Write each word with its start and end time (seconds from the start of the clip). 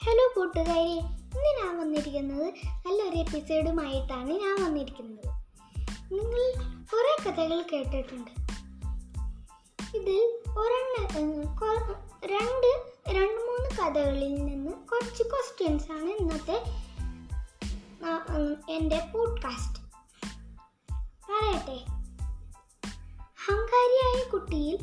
Hello 0.00 0.32
കൂട്ടുകാരെ 0.36 0.80
ഇന്ന് 0.80 1.50
ഞാൻ 1.58 1.78
വന്നിരിക്കുന്നത് 1.80 2.46
നല്ലൊരു 2.66 3.16
എപ്പിസോഡുമായിട്ടാണ് 3.16 4.30
ഞാൻ 4.30 4.64
വന്നിരിക്കുന്നത്. 4.64 5.26
നിങ്ങൾ 6.12 6.52
കുറേ 6.92 7.14
കഥകൾ 7.24 7.62
കേട്ടിട്ടുണ്ട്. 7.62 8.30
ഇതിൽ 9.96 10.22
ഒരെണ്ണ 10.58 11.06
രണ്ട് 12.26 12.70
രണ്ട് 13.08 13.40
മൂന്ന് 13.40 13.70
കഥകളിൽ 13.70 14.34
നിന്ന് 14.44 14.72
കുറച്ച് 14.72 15.22
ക്വസ്റ്റ്യൻസ് 15.22 15.92
ആണ് 15.92 16.10
ഇന്നത്തെ 16.20 16.58
എന്റെ 18.72 19.00
പോഡ്കാസ്റ്റ് 19.14 19.82
പറയട്ടെ. 21.28 21.78
ഹങ്കാരിയായ 23.46 24.30
കുട്ടിയിൽ 24.30 24.76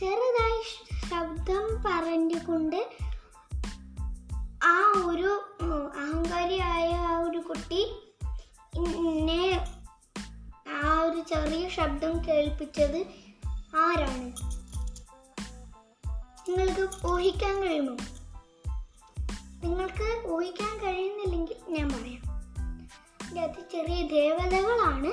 ചെറുതായി 0.00 0.62
ശബ്ദം 1.10 1.82
പറഞ്ഞുകൊണ്ട് 1.86 3.05
ശബ്ദം 11.76 12.24
കേൾപ്പിച്ചത് 12.24 13.06
ആരാണ്? 13.76 14.32
നിങ്ങൾക്ക് 16.50 17.06
ഊഹിക്കാൻ 17.06 17.62
കഴിയുമോ? 17.62 17.96
നിങ്ങൾക്ക് 19.64 20.28
ഊഹിക്കാൻ 20.28 20.78
കഴിയുന്നില്ലെങ്കിൽ 20.78 21.56
ഞാൻ 21.68 21.88
പറയാം. 21.88 22.22
അതി 23.42 23.60
ചെറിയ 23.72 24.02
ദേവതകളാണ് 24.02 25.12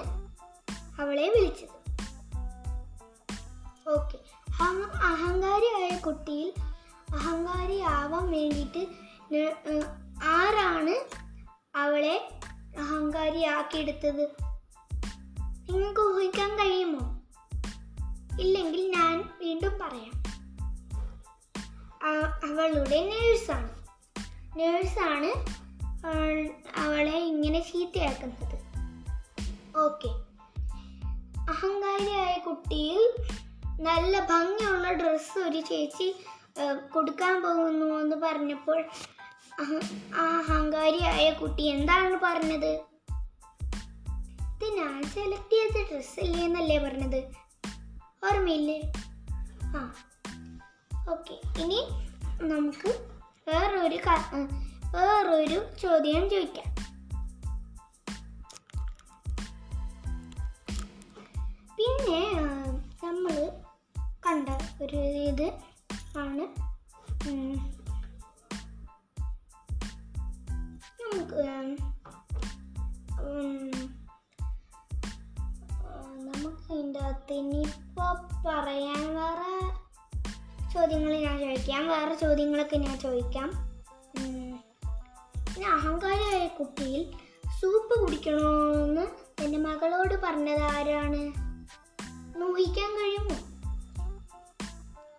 അവളെ 1.01 1.29
വിളിച്ചത്. 1.29 1.77
ഓക്കെ. 3.89 4.17
അഹങ്കാരിയായ 5.03 5.97
കുട്ടിയിൽ 5.97 6.53
അഹങ്കാരി 7.15 7.79
ആവാൻ 7.79 8.31
വേണ്ടിയിട്ട് 8.31 8.87
ആരാണ് 10.23 10.95
അവളെ 11.77 12.29
അഹങ്കാരിയാക്കിയെടുത്തത്? 12.79 14.52
നിങ്ങൾക്ക് 15.69 16.01
ഊഹിക്കാൻ 16.01 16.55
കഴിയുമോ? 16.55 17.21
ഇല്ലെങ്കിൽ 18.39 18.91
ഞാൻ 18.91 19.29
വീണ്ടും 19.39 19.71
പറയാം. 19.81 20.23
അവളുടെ 22.51 23.09
നേഴ്സാണ്. 23.09 23.69
നേഴ്സാണ് 24.57 25.31
അവളെ 26.79 27.17
ഇങ്ങനെ 27.17 27.59
ചീത്തയാക്കുന്നത്. 27.59 28.57
ഓക്കെ. 29.77 30.07
അഹങ്കാരിയായ 31.49 32.37
കുട്ടിയിൽ 32.37 33.13
നല്ല 33.81 34.19
ഭംഗിയുള്ള 34.19 34.91
ഡ്രസ്സ് 34.91 35.39
ഒരു 35.39 35.61
ചേച്ചി 35.61 36.15
കൊടുക്കാൻ 36.93 37.41
പോകുന്നു 37.41 37.85
എന്ന് 37.85 38.15
പറഞ്ഞപ്പോൾ 38.15 38.85
അഹങ്കാരിയായ 40.17 41.31
കുട്ടി 41.31 41.63
എന്താണ് 41.63 42.19
പറഞ്ഞത്? 42.23 42.92
ഞാൻ 44.69 45.03
സെലക്ട് 45.03 45.53
ചെയ്ത 45.53 45.87
ഡ്രസ്സ് 45.91 46.19
അല്ലേ 46.19 46.45
എന്നല്ലേ 46.45 46.77
പറഞ്ഞത്? 46.77 47.17
ഓർമ്മയില്ലേ? 48.25 48.91
ആ. 49.77 49.93
ഓക്കെ 51.09 51.61
ഇനി 51.61 51.87
നമുക്ക് 52.41 53.07
വേറൊരു 53.47 53.95
വേറൊരു 54.95 55.69
ചോദ്യം 55.81 56.29
ചോദിക്കാം. 56.29 56.73
പിന്നെ 61.77 62.33
നമ്മൾ 63.05 63.51
കണ്ട 64.09 64.49
ഒരു 64.81 64.95
ഇത് 64.95 65.53
ആണ് 66.17 66.73
നമുക്ക് 71.01 71.43
ഇതിന്റെ 76.73 76.99
അകത്ത് 76.99 77.53
പറയാൻ 78.45 79.15
വേറെ 79.15 79.73
ചോദ്യങ്ങൾ 80.73 81.13
ഞാൻ 81.17 81.39
ചോദിക്കാം. 81.39 81.87
വേറെ 81.87 82.15
ചോദ്യങ്ങളൊക്കെ 82.15 82.77
ഞാൻ 82.77 82.99
ചോദിക്കാം. 82.99 83.51
പിന്നെ 85.35 85.67
അഹങ്കാരിയായ 85.69 86.47
കുട്ടിയിൽ 86.47 87.11
സൂപ്പ് 87.61 88.01
കുടിക്കണമെന്ന് 88.01 89.07
എന്റെ 89.43 89.57
മകളോട് 89.57 90.21
പറഞ്ഞത് 90.23 90.61
ആരാണ് 90.61 91.43
ഊഹിക്കാൻ 92.43 92.91
കഴിയുമോ? 92.95 93.35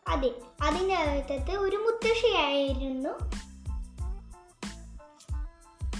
അതെ 0.08 0.30
അതിന്റെ 0.62 0.94
അകത്തത്ത് 0.94 1.50
ഒരു 1.50 1.76
മുത്തശ്ശിയായിരുന്നു. 1.76 3.44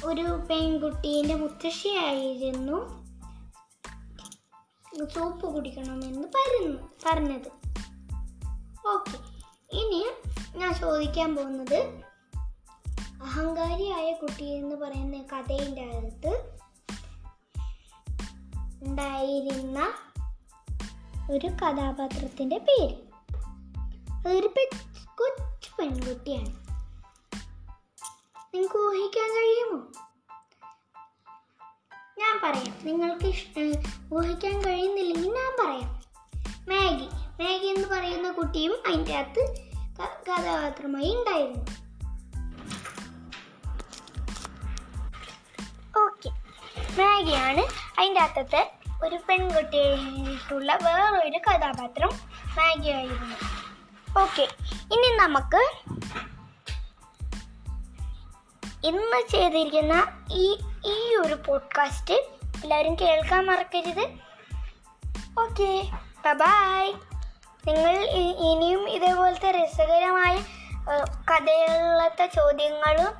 ഒരു 0.05 0.47
പെൺകുട്ടീന്റെ 0.51 1.35
മുത്തശ്ശിയായിരുന്നു. 1.35 3.04
സൂപ്പ് 4.99 5.55
കുടിക്കണമെന്ന് 5.55 6.29
പറഞ്ഞു 6.29 6.89
പറഞ്ഞത്. 7.07 7.51
ഓക്കെ 8.89 9.19
ഇനി 9.73 10.07
ഞാൻ 10.59 10.75
ചോദിക്കാൻ 10.75 11.37
പോകുന്നത് 11.37 12.01
അഹങ്കാരിയായ 13.23 14.13
കുട്ടി 14.13 14.45
എന്ന് 14.45 14.77
പറയുന്ന 14.77 15.17
കഥയുടെ 15.17 15.81
അകത്ത് 15.81 16.55
ഉണ്ടായിരുന്ന 18.83 19.93
ഒരു 21.33 21.47
കഥാപാത്രത്തിന്റെ 21.47 22.59
പേര്. 22.59 22.97
അതൊരു 24.13 24.47
കൊച്ചു 25.15 25.71
പെൺകുട്ടിയാണ്. 25.79 26.65
നിങ്ങൾക്ക് 28.55 28.77
ഊഹിക്കാൻ 28.77 29.31
കഴിയുമോ? 29.31 30.04
പറയാം. 32.45 32.75
നിങ്ങൾക്ക് 32.83 33.27
ഊഹിക്കാൻ 34.15 34.65
കഴിയുന്നില്ലെങ്കിൽ 34.65 35.35
ഞാൻ 35.35 35.67
പറയാം. 35.67 36.05
മാഗി. 36.69 37.07
മാഗി 37.43 37.67
എന്ന് 37.67 37.89
പറയുന്ന 37.89 38.31
കുട്ടിയും 38.31 38.75
അതിന്റെ 38.87 39.17
അകത്ത് 39.17 39.57
കഥാപാത്രമായി 40.01 41.17
ഉണ്ടായിരുന്നു. 41.17 41.65
ഓക്കെ. 46.01 46.29
മാഗിയാണ് 47.03 47.61
അതിന്റെ 48.01 48.21
അകത്തത്തെ 48.21 48.75
ഒരു 49.05 49.19
പെൺകുട്ടിയായിട്ടുള്ള 49.29 50.79
വേറൊരു 50.83 51.39
കഥാപാത്രം 51.39 52.11
മാഗി 52.57 52.89
ആയിരുന്നു 52.89 53.37
ഓക്കെ. 54.21 54.49
ഇനി 54.95 55.17
നമുക്ക് 55.17 55.73
ഇന്ന് 58.85 59.33
ചെയ്തിരിക്കുന്ന 59.33 60.25
ഈ 60.33 60.59
ഈ 60.87 61.17
ഒരു 61.17 61.35
പോഡ്കാസ്റ്റ് 61.47 62.15
എല്ലാവരും 62.65 62.95
കേൾക്കാൻ 62.95 63.47
മറക്കരുത്. 63.47 64.09
ഓക്കെ 65.41 65.83
ബബായ് 66.27 66.93
നിങ്ങൾ 67.69 67.97
ഇനിയും 68.49 68.91
ഇതേപോലത്തെ 68.91 69.51
രസകരമായ 69.51 70.37
കഥകളിലത്തെ 71.31 72.27
ചോദ്യങ്ങളും 72.27 73.13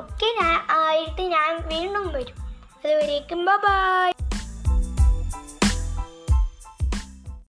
ഒക്കെ 0.00 0.30
ആയിട്ട് 0.70 1.22
ഞാൻ 1.22 1.68
വീണ്ടും 1.68 2.12
വരും. 2.12 2.36
അതുവരേക്കും 2.84 3.44
ബൈ 3.44 4.25